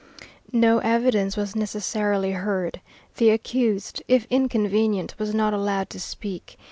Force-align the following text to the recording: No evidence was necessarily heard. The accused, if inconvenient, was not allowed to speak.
No 0.51 0.79
evidence 0.79 1.37
was 1.37 1.55
necessarily 1.55 2.31
heard. 2.31 2.81
The 3.17 3.29
accused, 3.29 4.01
if 4.07 4.25
inconvenient, 4.31 5.13
was 5.19 5.31
not 5.31 5.53
allowed 5.53 5.91
to 5.91 5.99
speak. 5.99 6.57